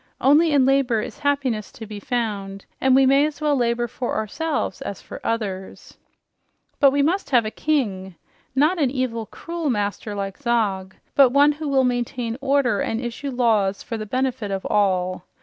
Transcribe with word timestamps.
Only 0.19 0.51
in 0.51 0.65
labor 0.65 0.99
is 0.99 1.19
happiness 1.19 1.71
to 1.73 1.85
be 1.85 1.99
found, 1.99 2.65
and 2.81 2.95
we 2.95 3.05
may 3.05 3.23
as 3.27 3.39
well 3.39 3.55
labor 3.55 3.87
for 3.87 4.15
ourselves 4.15 4.81
as 4.81 4.99
for 4.99 5.21
others. 5.23 5.95
"But 6.79 6.89
we 6.89 7.03
must 7.03 7.29
have 7.29 7.45
a 7.45 7.51
king. 7.51 8.15
Not 8.55 8.81
an 8.81 8.89
evil, 8.89 9.27
cruel 9.27 9.69
master 9.69 10.15
like 10.15 10.39
Zog, 10.39 10.95
but 11.13 11.29
one 11.29 11.51
who 11.51 11.67
will 11.69 11.83
maintain 11.83 12.35
order 12.41 12.79
and 12.79 12.99
issue 12.99 13.29
laws 13.29 13.83
for 13.83 13.95
the 13.95 14.07
benefit 14.07 14.49
of 14.49 14.65
all. 14.65 15.25